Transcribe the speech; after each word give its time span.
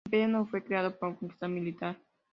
El 0.03 0.07
imperio 0.09 0.27
no 0.29 0.47
fue 0.47 0.63
creado 0.63 0.97
por 0.97 1.15
conquista 1.15 1.47
militar. 1.47 1.95